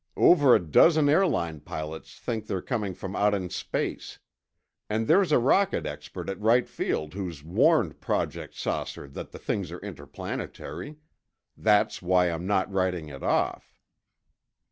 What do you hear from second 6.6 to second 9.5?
Field who's warned Project 'Saucer' that the